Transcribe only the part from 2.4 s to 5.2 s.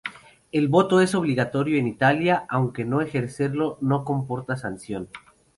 aunque no ejercerlo no comporta sanción.